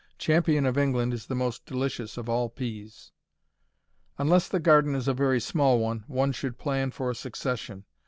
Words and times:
Champion 0.17 0.65
of 0.65 0.79
England 0.79 1.13
is 1.13 1.27
the 1.27 1.35
most 1.35 1.67
delicious 1.67 2.17
of 2.17 2.27
all 2.27 2.49
peas. 2.49 3.11
Unless 4.17 4.47
the 4.47 4.59
garden 4.59 4.95
is 4.95 5.07
a 5.07 5.13
very 5.13 5.39
small 5.39 5.77
one, 5.77 6.05
one 6.07 6.31
should 6.31 6.57
plan 6.57 6.89
for 6.89 7.11
a 7.11 7.15
succession. 7.15 7.85